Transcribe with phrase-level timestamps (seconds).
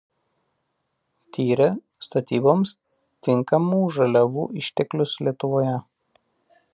[1.37, 1.67] Tyrė
[2.05, 2.73] statyboms
[3.27, 5.79] tinkamų žaliavų išteklius Lietuvoje.